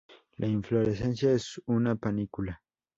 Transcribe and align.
La 0.39 0.47
inflorescencia 0.47 1.31
es 1.31 1.61
una 1.67 1.95
panícula. 1.95 2.63